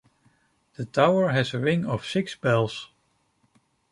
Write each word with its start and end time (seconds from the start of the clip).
The 0.77 0.85
tower 0.85 1.29
has 1.29 1.53
a 1.53 1.59
ring 1.59 1.85
of 1.85 2.07
six 2.07 2.33
bells. 2.35 2.89